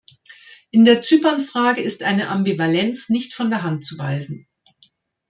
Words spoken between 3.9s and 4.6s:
weisen.